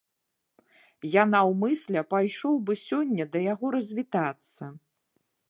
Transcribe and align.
Я 1.15 1.23
наўмысля 1.33 2.01
пайшоў 2.15 2.57
быў 2.71 2.79
сёння 2.89 3.23
да 3.37 3.43
яго 3.53 3.65
развітацца. 3.79 4.63